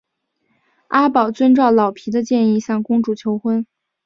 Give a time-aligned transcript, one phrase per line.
[0.87, 3.67] 阿宝遵照老皮的建议向公主求婚。